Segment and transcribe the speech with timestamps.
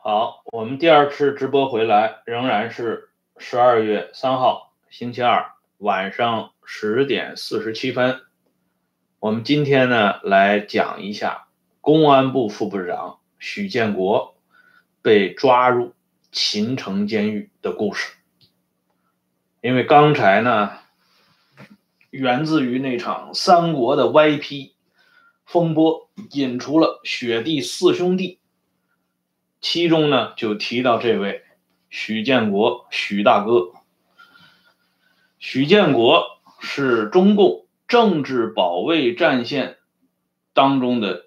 [0.00, 8.20] 好，我们第二次直播回来，仍然是十二月三号星期二晚上十点四十七分。
[9.18, 11.48] 我们今天呢，来讲一下
[11.80, 14.36] 公安部副部长许建国
[15.02, 15.92] 被抓入
[16.30, 18.14] 秦城监狱的故事。
[19.60, 20.78] 因为刚才呢，
[22.10, 24.76] 源自于那场三国的歪批
[25.44, 28.38] 风波，引出了雪地四兄弟。
[29.60, 31.42] 其中呢，就提到这位
[31.90, 33.72] 许建国，许大哥。
[35.38, 39.78] 许建国是中共政治保卫战线
[40.52, 41.26] 当中的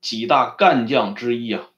[0.00, 1.68] 几大干将之一啊。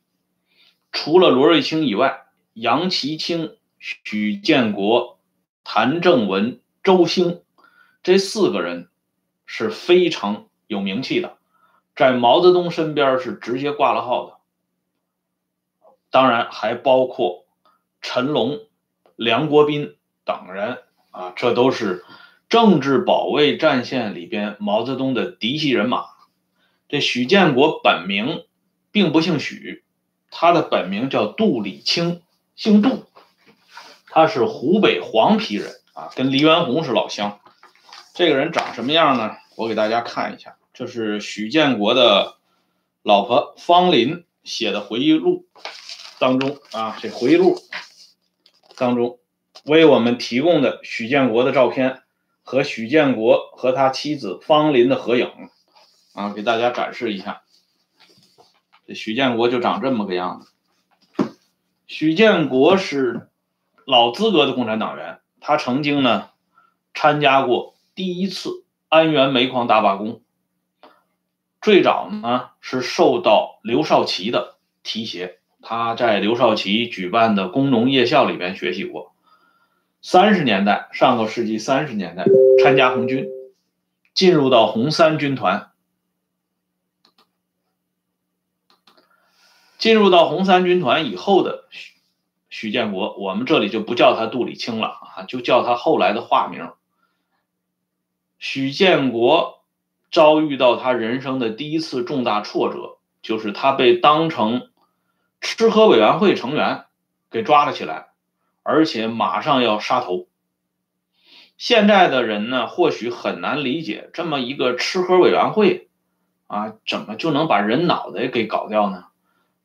[0.92, 5.18] 除了罗瑞卿以外，杨奇清、许建国、
[5.62, 7.42] 谭正文、周兴
[8.02, 8.88] 这四个人
[9.44, 11.36] 是非常有名气的，
[11.94, 14.35] 在毛泽东身边是直接挂了号的。
[16.10, 17.44] 当然还包括
[18.00, 18.60] 陈龙、
[19.16, 20.78] 梁国斌等人
[21.10, 22.04] 啊，这都是
[22.48, 26.04] 政治保卫战线里边毛泽东的嫡系人马。
[26.88, 28.44] 这许建国本名
[28.92, 29.84] 并不姓许，
[30.30, 32.22] 他的本名叫杜礼清，
[32.54, 33.04] 姓杜，
[34.08, 37.40] 他是湖北黄陂人啊，跟黎元洪是老乡。
[38.14, 39.32] 这个人长什么样呢？
[39.56, 42.36] 我给大家看一下，这是许建国的
[43.02, 45.46] 老婆方林写的回忆录。
[46.18, 47.58] 当中啊，这回忆录
[48.76, 49.18] 当中
[49.64, 52.02] 为我们提供的许建国的照片
[52.42, 55.30] 和许建国和他妻子方林的合影
[56.14, 57.42] 啊，给大家展示一下。
[58.86, 60.52] 这许建国就长这么个样子。
[61.86, 63.28] 许建国是
[63.84, 66.30] 老资格的共产党员，他曾经呢
[66.94, 70.22] 参加过第一次安源煤矿大罢工，
[71.60, 75.40] 最早呢是受到刘少奇的提携。
[75.68, 79.12] 他在刘少奇举办的工农夜校里边学习过。
[80.00, 82.24] 三十年代，上个世纪三十年代，
[82.62, 83.26] 参加红军，
[84.14, 85.72] 进入到红三军团。
[89.76, 91.94] 进入到红三军团以后的许
[92.48, 96.70] 许建国，我们这里就不叫他杜礼清了啊，就叫他后来的化名。
[98.38, 99.64] 许建国
[100.12, 104.70] 遭遇到他人生的第一次重大挫折，就是他被当成。
[105.54, 106.84] 吃喝委员会成员
[107.30, 108.08] 给抓了起来，
[108.64, 110.26] 而且马上要杀头。
[111.56, 115.88] 现在的人呢，或许很难理解这么一个吃喝委员会
[116.48, 119.04] 啊，怎么就能把人脑袋给搞掉呢？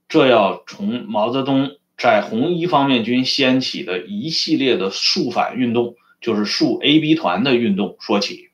[0.08, 8.52] 这要从毛泽东在红一方面军掀起的一系列的肃反运动，就是肃 A B 团的运动说起。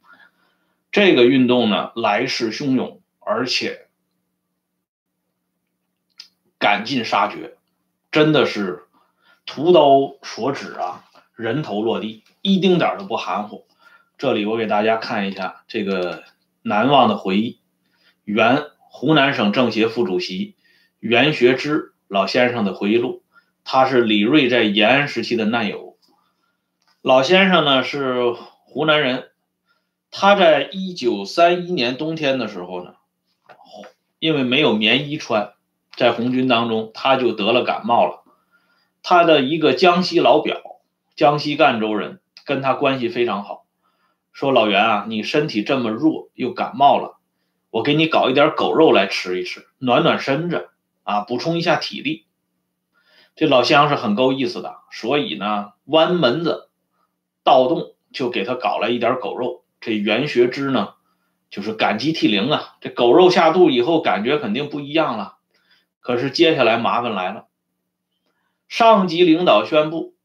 [0.92, 3.87] 这个运动呢，来势汹涌，而且。
[6.60, 7.58] 赶尽杀绝，
[8.12, 8.84] 真的是
[9.46, 13.66] 屠刀所指啊，人头落地，一丁点都不含糊。
[14.18, 16.24] 这里我给大家看一下这个
[16.64, 17.60] 难忘的回忆，
[18.24, 20.56] 原湖南省政协副主席
[21.00, 23.24] 袁学之老先生的回忆录。
[23.64, 25.98] 他是李瑞在延安时期的难友。
[27.02, 29.30] 老先生呢是湖南人，
[30.10, 32.96] 他在一九三一年冬天的时候呢，
[34.20, 35.54] 因为没有棉衣穿。
[35.98, 38.24] 在红军当中，他就得了感冒了。
[39.02, 40.62] 他的一个江西老表，
[41.16, 43.66] 江西赣州人，跟他关系非常好，
[44.32, 47.18] 说：“老袁啊，你身体这么弱，又感冒了，
[47.72, 50.70] 我给你搞一点狗肉来吃一吃，暖暖身子
[51.02, 52.28] 啊，补充一下体力。”
[53.36, 56.70] 这老乡是很够意思的，所以呢，弯门子
[57.44, 59.64] 盗洞就给他搞了一点狗肉。
[59.82, 60.94] 这袁学之呢，
[61.50, 65.37] 就是感激涕零啊，这狗肉下肚以后，感觉肯定不一样了。
[66.08, 67.48] 可是接下来麻烦来了，
[68.70, 70.16] 上级领导宣布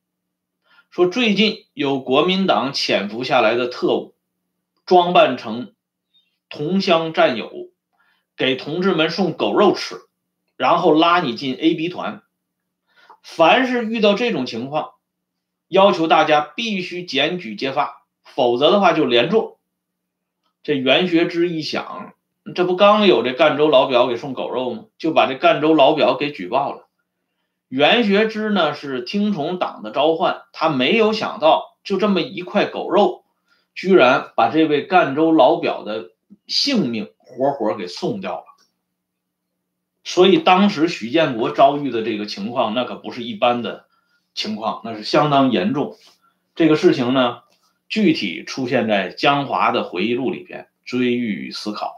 [0.91, 4.15] 说，最近有国民党潜伏下来的特务，
[4.87, 5.75] 装扮成
[6.49, 7.51] 同乡战友，
[8.37, 9.97] 给同志们送狗肉吃，
[10.57, 12.23] 然后拉你进 A B 团。
[13.25, 14.93] 凡是遇到这种情况，
[15.67, 19.59] 要求大家必须检举揭发，否则的话就连坐。
[20.63, 22.15] 这袁学之一想。
[22.55, 24.85] 这不刚有这赣州老表给送狗肉吗？
[24.99, 26.89] 就把这赣州老表给举报了。
[27.69, 33.25] 袁学之呢是听从党的召唤，他没有想到就这么一块狗肉，
[33.75, 36.11] 居然把这位赣州老表的
[36.47, 38.45] 性命活活给送掉了。
[40.05, 43.87] 所以当时许建国遭遇的这个情况，那可不是一般的
[44.35, 45.97] 情况，那是相当严重。
[46.57, 47.45] 这个事情呢，
[47.89, 51.95] 具体出现在江华的回忆录里边，追忆与思考。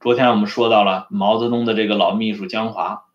[0.00, 3.06] 昨天我们说到了毛泽东的这个老秘书江华，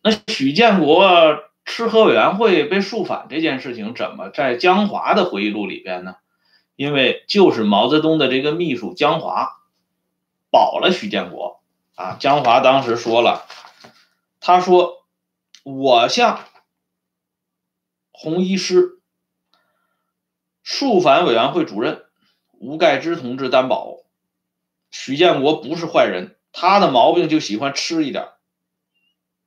[0.00, 6.16] 那许建国吃喝委员会被肃反这件事情，怎么在江华的回忆录里边呢？
[6.76, 9.60] 因为就是毛泽东的这个秘书江华
[10.50, 11.60] 保了许建国
[11.96, 12.16] 啊。
[12.20, 13.46] 江华当时说了，
[14.40, 15.04] 他说
[15.64, 16.40] ：“我向
[18.12, 19.00] 红一师
[20.62, 22.04] 肃反委员会主任
[22.52, 23.96] 吴盖之同志担保，
[24.96, 28.28] 许建国不是坏人，他的毛病就喜欢吃一点。”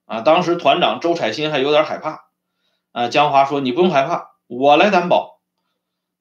[0.05, 2.25] 啊，当时团长周彩新还有点害怕。
[2.91, 5.39] 啊，江华说：“你不用害怕，我来担保。”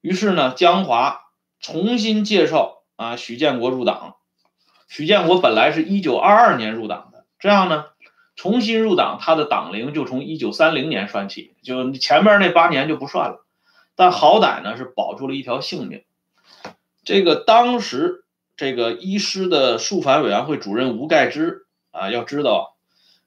[0.00, 1.23] 于是呢，江华
[1.58, 4.14] 重新介绍啊许建国入党。
[4.87, 7.87] 许建国本来是一九二二年入党的，这样呢，
[8.37, 13.44] 重新入党，他的党龄就从一九三零年算起，就前面那八年就不算了。
[13.96, 16.05] 但好歹呢是保住了一条性命。
[17.02, 18.25] 这个当时
[18.56, 22.76] 这个一师的术法委员会主任吴盖之啊，要知道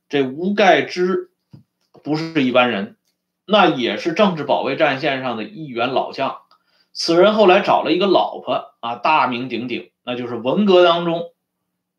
[0.10, 1.30] 这吴盖之
[2.04, 2.98] 不是一般人，
[3.46, 6.40] 那也是政治保卫战线上的一员老将。
[6.92, 11.32] 此人后来找了一个老婆啊，大名鼎鼎，那就是文革当中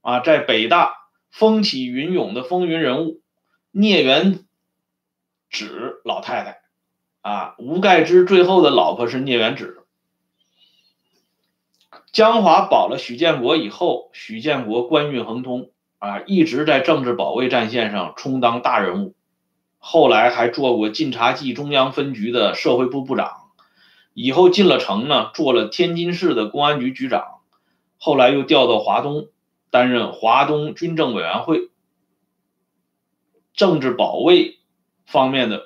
[0.01, 0.95] 啊，在北大
[1.31, 3.21] 风起云涌的风云人物
[3.71, 4.45] 聂元
[5.49, 6.63] 芷老太太
[7.21, 7.55] 啊。
[7.59, 9.80] 吴盖之最后的老婆是聂元芷。
[12.13, 19.15] 江华保了许建国以后，许建国官运亨通啊，一直在政治保卫战线上充当大人物，
[19.79, 23.51] 后来还做过晋察冀中央分局的社会部部长。
[24.13, 27.39] 以后进了城呢，做了天津市的公安局局长，
[27.97, 29.29] 后来又调到华东，
[29.71, 31.71] 担任华东军政委员会
[33.55, 34.59] 政治保卫
[35.07, 35.63] 方面的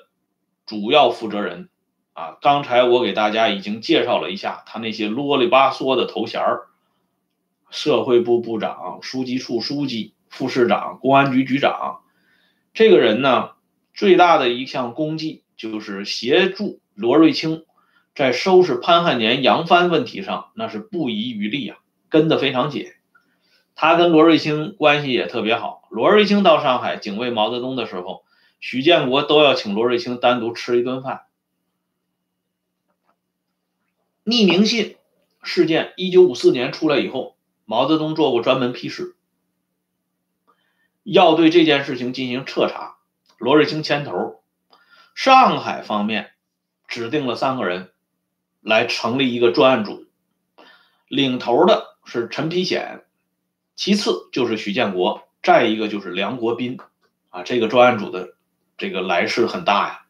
[0.66, 1.70] 主要负责人。
[2.14, 6.68] 啊，刚才我给大家已经介绍了一下他那些啰里吧嗦的头衔儿：
[7.70, 12.00] 社会部部长、书记处书记、副市长、公安局局长。
[12.72, 13.50] 这个人呢，
[13.92, 17.64] 最大的一项功绩就是协助罗瑞卿。
[18.14, 21.78] 在收拾潘汉年扬帆问题上，那是不遗余力啊，
[22.08, 22.86] 跟得非常紧。
[23.74, 25.88] 他跟罗瑞卿关系也特别好。
[25.90, 28.22] 罗瑞卿到上海警卫毛泽东的时候，
[28.60, 31.22] 许建国都要请罗瑞卿单独吃一顿饭。
[34.24, 34.96] 匿名信
[35.42, 39.16] 事件一九五四年出来以后，毛泽东做过专门批示，
[41.02, 42.96] 要对这件事情进行彻查。
[43.38, 44.42] 罗瑞卿牵头，
[45.14, 46.32] 上海方面
[46.88, 47.90] 指定了三个人。
[48.66, 50.06] 来成立一个专案组，
[51.06, 53.04] 领头的是陈丕显，
[53.76, 56.78] 其次就是许建国，再一个就是梁国斌，
[57.28, 58.36] 啊，这个专案组的
[58.78, 60.06] 这个来势很大呀，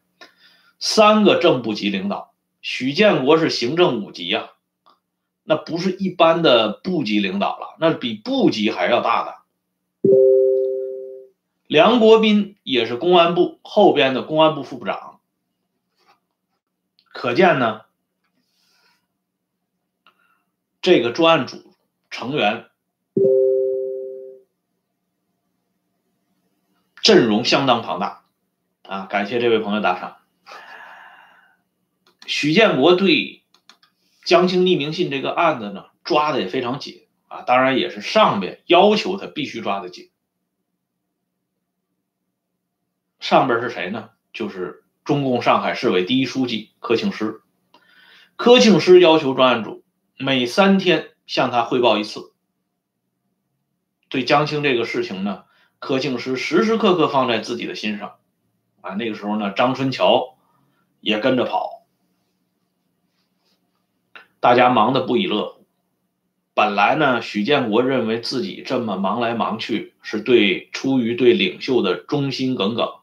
[0.79, 2.33] 三个正部级领导，
[2.67, 4.49] 许建国是行政五级呀，
[5.43, 10.09] 那不是一般的部级领导了，那比部级还要大的。
[11.67, 15.19] 梁国斌也是公安部后边的公安部副部长，
[17.13, 17.81] 可见呢。
[20.81, 21.75] 这个专案组
[22.09, 22.65] 成员
[27.03, 28.23] 阵容相当庞大
[28.81, 29.05] 啊！
[29.05, 30.17] 感谢这位朋友打赏。
[32.25, 33.43] 许建国对
[34.23, 40.09] 江青匿名信这个案子呢，抓的也非常紧啊，当然也是上边要求他必须抓的紧。
[43.19, 44.09] 上边是谁呢？
[44.33, 47.41] 就是中共上海市委第一书记柯庆施。
[48.35, 49.83] 柯庆施要求专案组。
[50.17, 52.31] 每三天向他汇报一次。
[54.07, 55.43] 对江青这个事情呢，
[55.79, 58.15] 柯庆施时时刻刻放在自己的心上。
[58.81, 60.37] 啊，那个时候呢，张春桥
[61.01, 61.74] 也跟着跑，
[64.45, 65.65] 大家忙得不亦乐乎。
[66.53, 72.93] 本来呢，许建国认为自己这么忙来忙去，是对出于对领袖的忠心耿耿，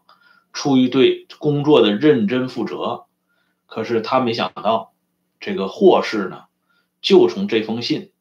[0.52, 3.06] 出于对工作的认真负责。
[3.66, 4.94] 可是他没想到，
[5.40, 6.44] 这个祸事呢。
[7.00, 8.12] 就从这封信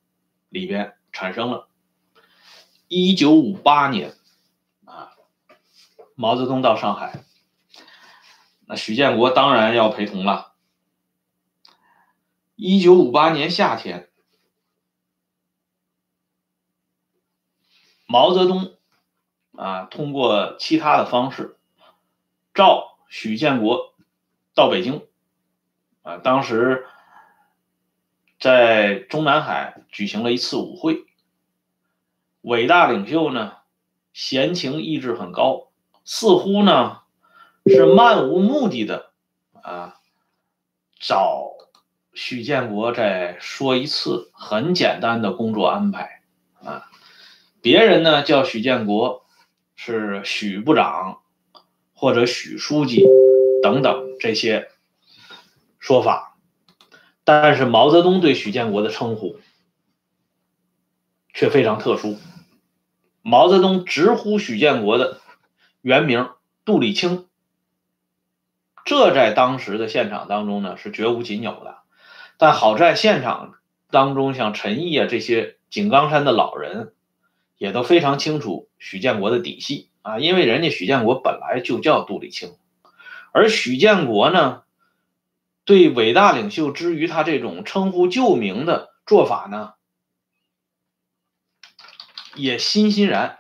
[0.50, 1.68] 里边产生了。
[2.88, 4.16] 一九五八年
[4.86, 5.12] 啊，
[6.16, 7.24] 毛泽东到上海，
[8.66, 10.50] 那许建国当然要陪同了。
[12.63, 14.12] 一九五八年夏天，
[18.06, 18.77] 毛泽东
[19.58, 21.58] 啊通过其他的方式
[22.53, 23.96] 召许建国
[24.53, 25.08] 到北京
[26.03, 26.86] 啊，当时。
[28.39, 31.06] 在中南海举行了一次舞会，
[32.41, 33.58] 伟大领袖呢，
[34.13, 35.70] 闲情逸致很高，
[36.06, 37.03] 似乎呢
[37.68, 39.12] 是漫无目的的
[39.62, 40.01] 啊，
[41.00, 41.50] 找
[42.13, 46.22] 许建国再说一次很简单的工作安排
[46.62, 46.89] 啊，
[47.62, 49.25] 别人呢叫许建国
[49.75, 51.22] 是许部长
[51.94, 53.06] 或者许书记
[53.63, 54.70] 等等这些
[55.80, 56.38] 说法，
[57.24, 59.39] 但是毛泽东对许建国的称呼
[61.34, 62.20] 却非常特殊。
[63.22, 65.22] 毛泽东直呼许建国的
[65.82, 66.30] 原名
[66.65, 67.27] 杜立清，
[68.84, 71.80] 这在当时的现场当中呢是绝无仅有的。
[72.41, 73.60] 但好在现场
[73.91, 76.91] 当中，像陈毅啊这些井冈山的老人，
[77.60, 82.57] 也都非常清楚许建国的底细啊，因为人家许建国本来就叫杜立清，
[83.31, 84.63] 而许建国呢，
[85.65, 89.75] 对伟大领袖之于他这种称呼旧名的做法呢。
[92.33, 93.38] 也欣欣然，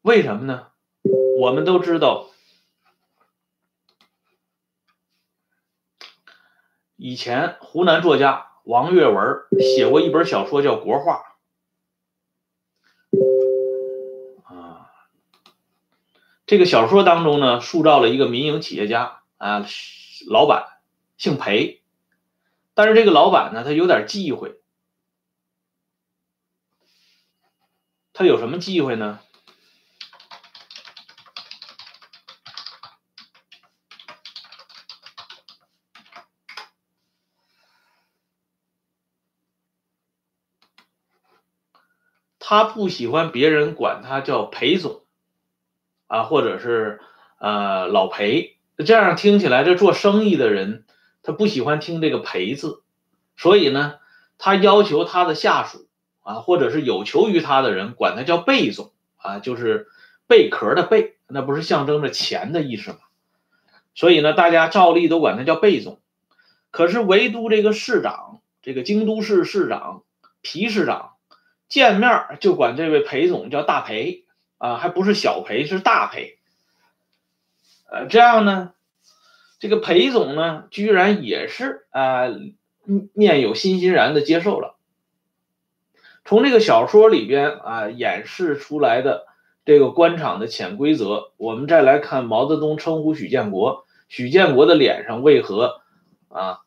[0.00, 0.68] 为什么呢？
[1.38, 2.30] 我们都知道，
[6.96, 11.22] 以前湖南作家王跃文写过一本小说叫《国画》
[14.44, 14.90] 啊。
[16.46, 19.66] 这个小说当中呢，塑造了一个民营企业家啊，
[20.28, 20.70] 老板。
[21.16, 21.80] 姓裴，
[22.74, 24.60] 但是这个老板呢，他有点忌讳。
[28.12, 29.20] 他有什么忌讳呢？
[42.54, 45.02] 他不喜欢别人管他叫裴总，
[46.06, 47.00] 啊，或者是
[47.38, 48.56] 呃老裴，
[48.86, 50.84] 这样听起来，这做生意的人。
[51.24, 52.82] 他不喜欢听这个“裴”字，
[53.34, 53.94] 所以呢，
[54.36, 55.88] 他要求他的下属
[56.22, 59.88] 啊，或者是有求于他的人，管他叫贝总啊，就是
[60.28, 62.98] 贝壳的贝，那不是象征着钱的意思吗？
[63.94, 65.98] 所以呢，大家照例都管他叫贝总。
[66.70, 70.02] 可是唯独这个市长，这个京都市市长
[70.42, 71.13] 皮市长，
[71.68, 74.24] 见面就管这位裴总叫大裴
[74.58, 76.38] 啊，还不是小裴，是大裴。
[77.90, 78.72] 呃，这样呢？
[79.60, 82.26] 这个裴总呢，居然也是啊，
[83.14, 84.76] 面有欣欣然的接受了。
[86.24, 89.26] 从这个小说里边啊演示出来的
[89.64, 95.80] 这个官场的潜规则，我们再来看毛泽东称呼许建国，许建国的脸上为何
[96.28, 96.60] 啊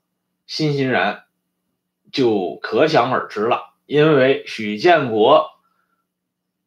[0.47, 1.25] 欣欣然，
[2.11, 3.66] 就可想而知了。
[3.87, 5.49] 因为许建国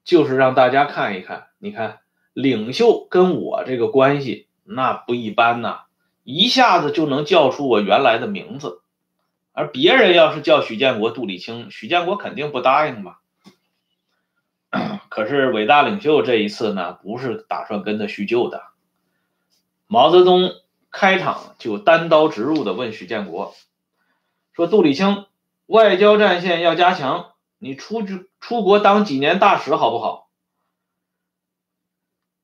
[0.03, 2.00] 就是让大家看一看，你看
[2.33, 5.83] 领袖跟我这个关系那不一般呐。
[6.25, 8.83] 一下子就能叫出我原来的名字，
[9.53, 13.17] 而别人要是叫许建国、杜立清，许建国肯定不答应嘛。
[15.09, 18.62] 可是伟大领袖这一次呢，不是打算跟他叙旧的。
[19.87, 20.53] 毛泽东
[20.91, 23.55] 开场就单刀直入的问许建国
[24.53, 25.27] 说：“杜立清，
[25.71, 30.29] 外交战线要加强，你出去出国当几年大使好不好？”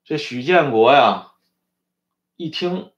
[0.07, 1.33] 这许建国呀，
[2.37, 2.93] 一听。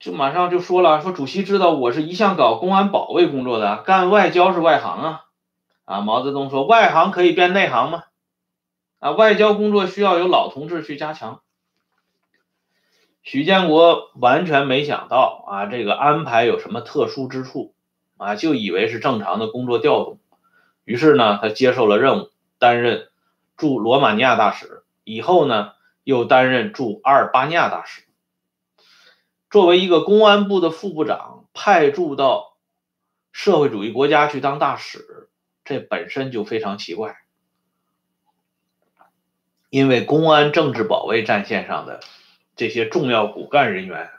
[0.00, 5.24] 就马上就说了，说主席知道我是一向搞公安保卫工作的，干外交是外行啊，
[5.84, 8.02] 啊，毛泽东说外行可以变内行吗？
[8.98, 11.40] 啊，外交工作需要有老同志去加强。
[13.22, 17.75] 许建国完全没想到啊，这个安排有什么特殊之处
[18.16, 20.18] 啊，就以为是正常的工作调动，
[20.84, 23.08] 于是呢，他接受了任务，担任
[23.56, 25.72] 驻罗马尼亚大使，以后呢，
[26.04, 28.02] 又担任驻阿尔巴尼亚大使。
[29.50, 32.56] 作为一个公安部的副部长，派驻到
[33.32, 35.28] 社会主义国家去当大使，
[35.64, 37.16] 这本身就非常奇怪。
[39.68, 42.00] 因为公安政治保卫战线上的
[42.54, 44.10] 这些重要骨干人员，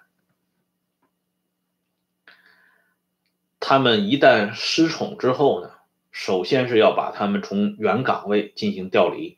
[3.69, 5.71] 他们一旦失宠之后呢，
[6.09, 9.37] 首先是要把他们从原岗位进行调离，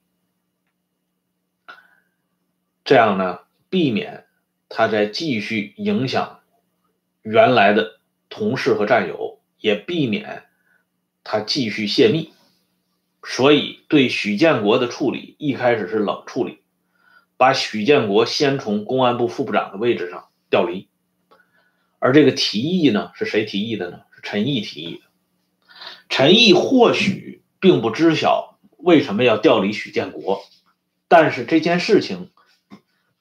[2.86, 3.40] 这样呢，
[3.72, 4.28] 避免。
[4.70, 6.42] 他在继续影响
[7.24, 10.44] 原来的同事和战友，也避免
[11.24, 12.32] 他继续泄密，
[13.24, 16.60] 所以对许建国的处理一开始是冷处理，
[17.36, 20.88] 把许建国先从公安部副部长的位置上调离。
[21.98, 24.02] 而这个提议呢，是谁提议的呢？
[24.22, 25.02] 陈毅提议的。
[26.10, 30.44] 陈毅或许并不知晓为什么要调离许建国，
[31.08, 32.32] 但是这件事情。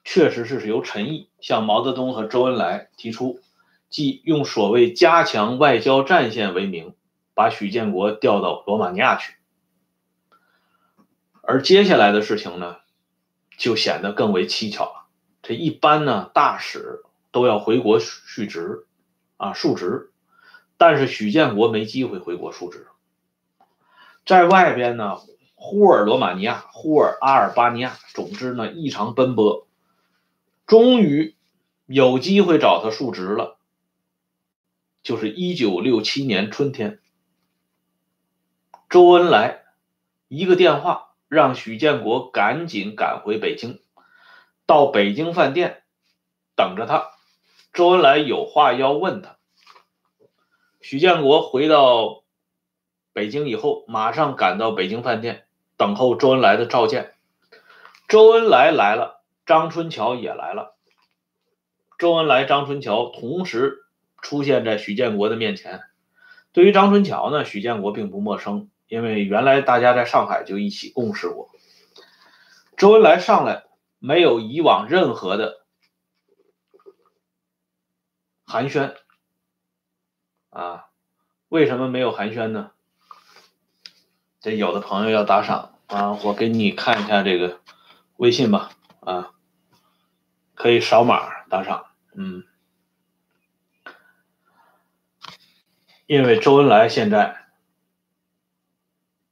[0.05, 3.41] 确实是由陈毅向毛泽东和周恩来提出，
[3.89, 6.95] 即用所谓加强外交战线为名，
[7.35, 9.35] 把许建国调到罗马尼亚去。
[11.43, 12.77] 而接下来的事情呢，
[13.55, 15.05] 就显得更为蹊跷了。
[15.43, 18.87] 这一般呢，大使都要回国续职，
[19.37, 20.08] 啊，述职，
[20.79, 22.87] 但是许建国没机会回国述职。
[24.25, 25.17] 在外边呢，
[25.55, 29.67] 呼尔罗马尼亚、呼尔阿尔巴尼亚，总之呢异常奔波，
[30.65, 31.35] 终于
[31.85, 33.57] 有机会找他述职了。
[35.03, 37.01] 就是一九六七年春天，
[38.89, 39.63] 周恩来
[40.29, 43.81] 一个电话，让许建国赶紧赶回北京，
[44.65, 45.83] 到北京饭店
[46.55, 47.09] 等着他。
[47.73, 49.38] 周恩来有话要问他。
[50.81, 52.23] 许建国回到
[53.13, 55.45] 北京以后，马上赶到北京饭店
[55.77, 57.15] 等候周恩来的召见。
[58.07, 60.77] 周恩来来了，张春桥也来了。
[61.97, 63.85] 周恩来、张春桥同时。
[64.21, 65.79] 出现在许建国的面前。
[66.51, 71.49] 对于张春桥呢，许建国并不陌生，因为原来大家在上海就一起共事过。
[72.75, 73.63] 周恩来上来
[73.97, 75.63] 没有以往任何的
[78.45, 78.93] 寒暄
[80.59, 80.85] 啊？
[81.47, 82.71] 为什么没有寒暄呢？
[84.41, 87.61] 这有的朋友要打赏啊，我给你看一下这个
[88.17, 89.31] 微信吧啊，
[90.53, 92.43] 可以扫码打赏，嗯。
[96.05, 97.37] 因为周恩来现在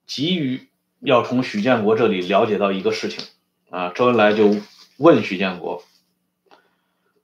[0.06, 0.70] 急于
[1.00, 3.26] 要从许建国这里了解到一个事情
[3.70, 4.56] 啊，周恩来就
[4.98, 5.84] 问许建国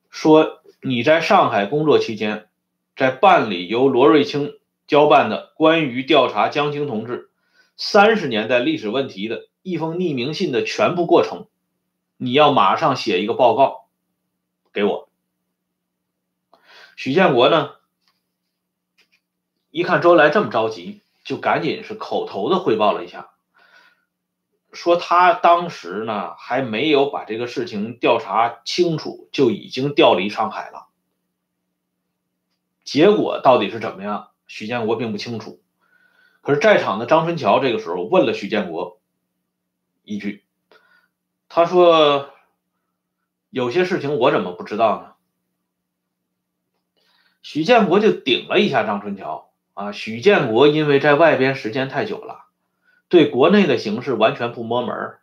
[0.09, 2.47] 说：“你在上海工作期间，
[2.95, 7.29] 在办理由罗瑞卿交办的关于调查江青同志
[7.75, 11.47] 三十年代历史问题的一封匿名信的全部过程，
[12.17, 13.87] 你要马上写一个报告
[14.71, 15.09] 给我。”
[16.95, 17.71] 许建国呢？
[19.71, 23.31] 一看周恩来这么着急，就赶紧是口头的汇报了一下，
[24.71, 30.89] 说他当时呢还没有把这个事情调查清楚，就已经调离上海了。
[32.83, 35.61] 结果到底是怎么样，许建国并不清楚。
[36.41, 38.99] 可是，在场的张春桥这个时候问了许建国
[40.03, 40.43] 一句，
[41.47, 42.29] 他说
[43.49, 45.13] ：“有些事情我怎么不知道呢？”
[47.41, 49.49] 许建国就顶了一下张春桥。
[49.75, 52.45] 啊，许建国因为在外边时间太久了，
[53.09, 55.15] 对国内的形势完全不摸门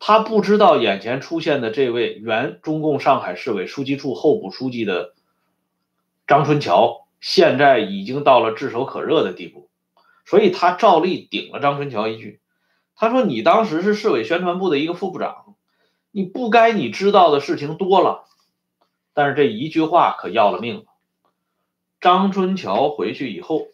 [0.00, 5.14] 他不知道眼前出现的这位原中共上海市委书记处候补书记的
[6.26, 9.70] 张春桥，现在已经到了炙手可热的地步，
[10.24, 12.40] 所以他照例顶了张春桥一句。
[12.94, 15.56] 他说：“你当时是市委宣传部的一个副部长，
[16.10, 18.24] 你不该你知道的事情多了。”
[19.14, 20.84] 但是这一句话可要了命了。
[22.00, 23.68] 张春桥回去以后。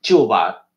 [0.00, 0.68] 就把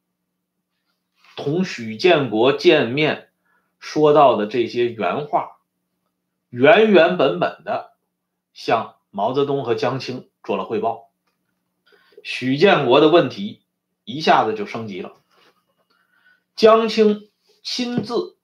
[1.38, 3.30] 同许建国见面
[3.78, 5.58] 说到的这些原话，
[6.50, 7.94] 原原本本的
[8.52, 11.12] 向毛泽东和江青做了汇报。
[12.24, 13.62] 许建国的问题
[14.04, 15.13] 一下子就升级了。
[16.56, 17.30] 江青
[17.63, 18.38] 亲自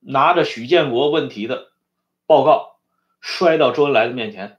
[0.00, 1.72] 拿着许建国问题的
[2.26, 2.78] 报告，
[3.20, 4.58] 摔到周恩来的面前，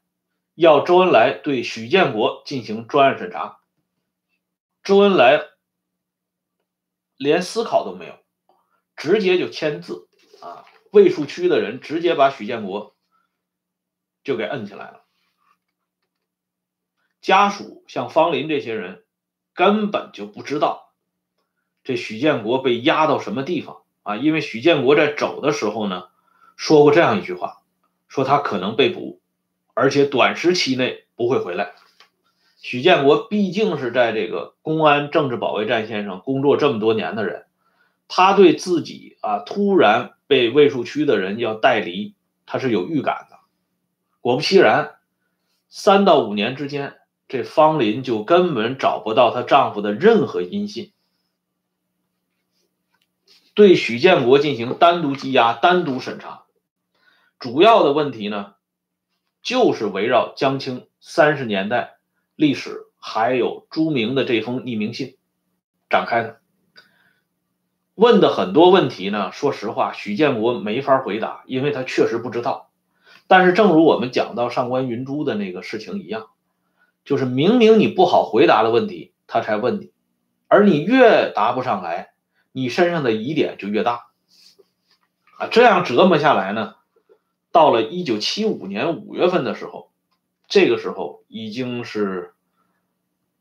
[0.56, 3.60] 要周恩来对许建国进行专案审查。
[4.84, 5.42] 周恩来
[7.18, 8.18] 连思考都没有，
[8.96, 10.08] 直接就签字
[10.42, 10.66] 啊！
[10.92, 12.95] 卫戍区的人直接把许建国
[14.26, 15.04] 就给摁起来了。
[17.22, 19.06] 家属像方林这些人
[19.54, 20.92] 根本就不知道
[21.84, 24.18] 这许建国被押到什么地方啊！
[24.18, 26.10] 因为许建国在走的时候呢，
[26.58, 27.62] 说过这样一句话，
[28.08, 29.22] 说他可能被捕，
[29.74, 31.74] 而且短时期内不会回来。
[32.62, 37.46] 许建国毕竟是在这个公安政治保卫战线上工作这么多年的人，
[38.08, 42.16] 他对自己啊突然被卫戍区的人要带离，
[42.48, 43.35] 他是有预感的。
[44.26, 44.96] 果不其然，
[45.68, 46.96] 三到五年之间，
[47.28, 50.94] 这方林就根本找不到她丈夫的任何音信，
[53.54, 56.46] 对许建国进行单独羁押、单独审查。
[57.38, 58.56] 主要的问题呢，
[59.44, 62.00] 就是围绕江青三十年代。
[62.36, 65.18] 历史还有朱明的这封匿名信
[65.88, 66.42] 展开的，
[67.94, 69.32] 问的很多问题呢。
[69.32, 72.65] 说实话，许建国没法回答，因为他确实不知道。
[73.28, 76.28] 但是，正如我们讲到上官云珠的那个事情一样，
[77.04, 79.92] 就是明明你不好回答的问题，他才问你，
[80.48, 82.14] 而你越答不上来，
[82.52, 84.08] 你身上的疑点就越大
[85.40, 85.48] 啊。
[85.48, 86.76] 这样折磨下来呢，
[87.52, 89.92] 到了一九七五年五月份的时候。
[90.48, 92.36] 这个时候已经是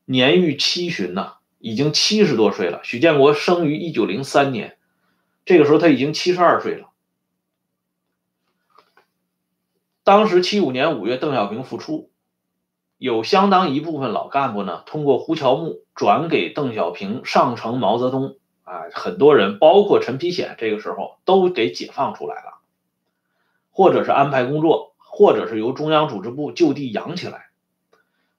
[0.06, 2.80] 年逾七旬呐，已经七十多岁了。
[2.82, 4.78] 许建国生于一九零三年，
[5.44, 6.88] 这个时候他已经七十二岁了。
[10.04, 12.10] 当时七五年五月，邓小平复出，
[12.98, 22.58] 有相当一部分老干部呢，通过胡乔木转给邓小平上呈毛泽东啊，很多人包括陈丕显，这个时候都给解放出来了，
[23.70, 27.46] 或者是安排工作，或者是由中央组织部就地养起来。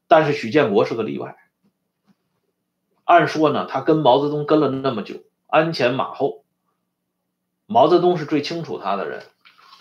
[0.07, 1.35] 但是许建国是个例外。
[3.05, 5.15] 按说呢，他跟毛泽东跟了那么久，
[5.47, 6.43] 鞍前马后，
[7.65, 9.23] 毛泽东是最清楚他的人。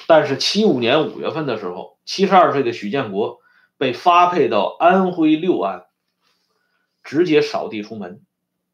[0.06, 3.40] 但是七五年五月份的时候，七十二岁的许建国
[3.78, 5.86] 被发配到安徽六安，
[7.02, 8.22] 直接扫地出门，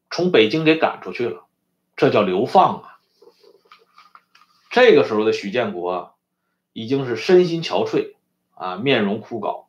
[0.09, 1.45] 从北京给赶出去了，
[1.95, 2.99] 这叫流放啊！
[4.69, 6.15] 这个时候的许建国
[6.73, 8.15] 已经是身心憔悴
[8.53, 9.65] 啊，面容枯槁。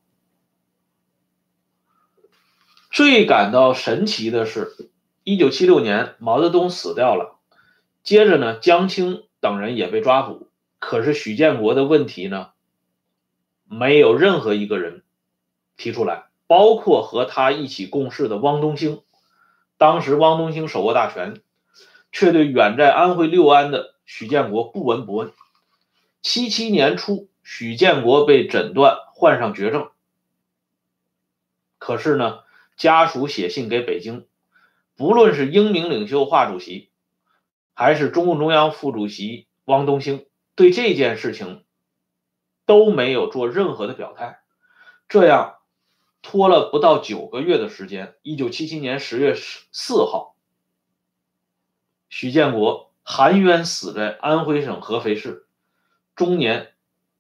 [2.91, 4.91] 最感到神奇的是，
[5.25, 7.39] 一九七六年毛泽东死掉了，
[8.03, 10.52] 接着呢，江青等人也被抓捕。
[10.85, 12.51] 可是许建国的问题呢，
[13.67, 15.05] 没有任何一个人
[15.77, 19.01] 提出来，包括和他一起共事的汪东兴。
[19.79, 21.41] 当时汪东兴手握大权，
[22.11, 25.33] 却对远在安徽六安的许建国不闻不问。
[26.21, 29.89] 七七年初，许建国被诊断患上绝症，
[31.79, 32.41] 可是呢，
[32.77, 34.27] 家属写信给北京，
[34.97, 36.91] 不论是英明领袖华主席，
[37.73, 40.27] 还是中共中央副主席汪东兴。
[40.55, 41.65] 对这件事情
[42.67, 44.41] 都没有做任何的表态，
[45.09, 45.59] 这样
[46.21, 48.17] 拖了不到九个月的时间。
[48.23, 50.37] 一九七七年十月四号，
[52.09, 55.47] 许建国含冤死在安徽省合肥市，
[56.15, 56.75] 终年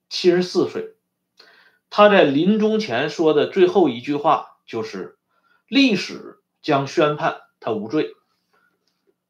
[0.08, 0.94] 七十四岁。
[1.90, 5.18] 他在临终前说的最后一句话就是
[5.68, 8.14] ：“历史将宣判他无罪。”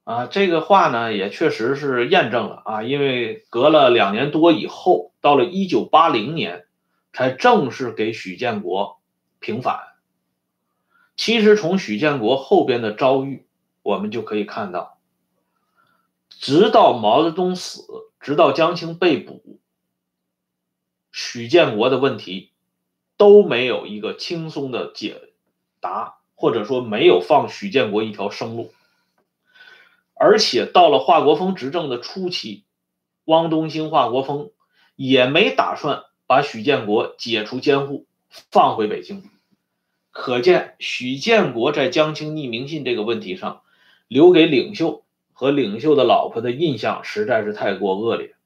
[0.05, 6.67] 啊，这个话呢也确实是验证了啊，因为隔了两年多以后，到了一九八零年，
[7.13, 9.01] 才正式给许建国
[9.39, 9.81] 平反。
[11.15, 13.47] 其实从许建国后边的遭遇，
[13.83, 14.99] 我们就可以看到，
[16.29, 17.85] 直到毛泽东死，
[18.19, 19.61] 直到江青被捕，
[21.13, 22.51] 许建国的问题
[23.17, 25.21] 都没有一个轻松的解
[25.81, 28.73] 答，或者说没有放许建国一条生路。
[30.25, 32.63] 而且到了华国锋执政的初期，
[33.25, 34.53] 汪东兴、华国锋
[34.95, 39.29] 也没打算把许建国解除监护，放回北京。
[40.13, 43.63] 可见许建国在江青匿名信这个问题上，
[44.07, 48.37] 留给领袖和领袖的老婆的印象实在是太过恶劣。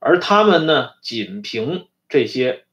[0.00, 2.64] 而他们呢，仅凭这些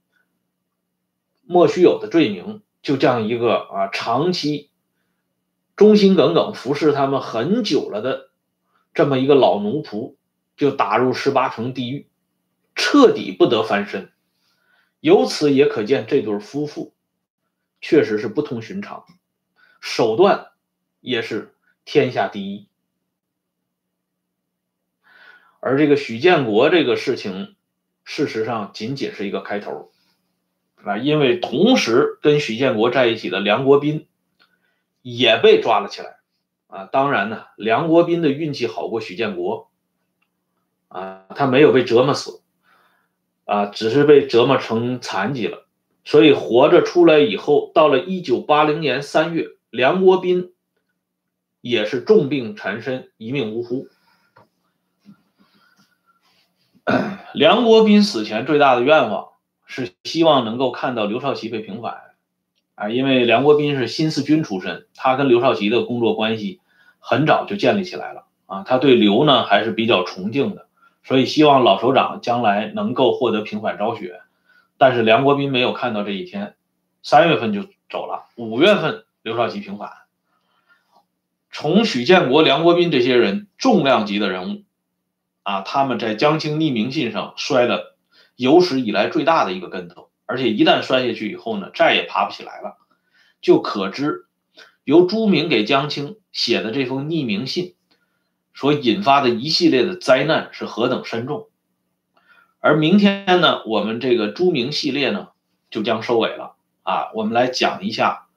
[1.43, 4.71] 莫须有的罪名，就这样一个啊长期。
[5.75, 8.29] 忠心耿耿服侍他们很久了的
[8.93, 10.15] 这么一个老奴仆，
[10.55, 12.07] 就打入十八层地狱，
[12.75, 14.11] 彻底不得翻身。
[14.99, 16.93] 由此也可见，这对夫妇
[17.81, 19.05] 确实是不同寻常，
[19.81, 20.51] 手段
[21.01, 21.55] 也是
[21.85, 22.67] 天下第一。
[25.59, 27.55] 而这个许建国这个事情，
[28.03, 29.91] 事实上仅仅是一个开头
[30.83, 34.07] 啊，因为同时跟许建国在一起的梁国斌。
[35.03, 36.17] 也被抓了起来，
[36.65, 39.69] 啊，当然呢，梁国斌的运气好过许建国，
[40.87, 42.41] 啊，他没有被折磨死，
[43.45, 45.67] 啊，只是被折磨成残疾了，
[46.05, 50.53] 所以活着出来以后，到了一九八零年三月，梁国斌
[51.59, 53.87] 也是重病缠身，一命呜呼。
[57.33, 59.29] 梁国斌死前最大的愿望
[59.65, 62.12] 是希望能够看到刘少奇被平反。
[62.75, 66.59] 啊，因为梁国斌是新四军出身，他跟刘少奇的工作关系
[66.99, 68.63] 很早就建立起来了啊。
[68.63, 70.67] 他对刘呢还是比较崇敬的，
[71.03, 74.21] 所以希望老首长将来能够获得平反昭雪。
[74.77, 76.55] 但是梁国斌没有看到这一天，
[77.03, 79.91] 三月份就走了，五月份刘少奇平反。
[81.51, 84.63] 从许建国、梁国斌这些人重量级的人物
[85.43, 87.95] 啊，他们在江青匿名信上摔了
[88.35, 90.09] 有史以来最大的一个跟头。
[90.25, 92.77] 而且一旦摔下去以后呢，再也爬不起来了，
[93.41, 94.25] 就可知
[94.83, 97.75] 由朱明给江青写的这封匿名信
[98.53, 101.49] 所引发的一系列的灾难是何等深重。
[102.59, 105.29] 而明天呢，我们这个朱明系列呢
[105.69, 108.27] 就将收尾了啊，我们来讲一下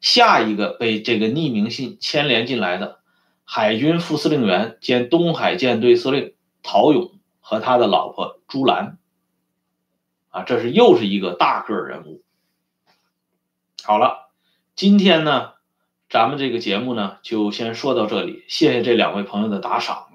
[0.00, 3.00] 下一个被这个匿名信牵连进来的
[3.44, 8.98] 海军副司令员兼东海舰队司令陶勇和他的老婆朱兰。
[10.32, 12.22] 啊，这是又是一个大个人物。
[13.84, 14.30] 好了，
[14.74, 15.52] 今天呢，
[16.08, 20.08] 咱们这个节目呢就先说到这里，谢谢这两位朋友的打赏。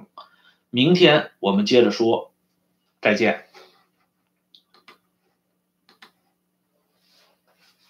[0.69, 2.33] 明天我们接着说，
[2.99, 3.46] 再见。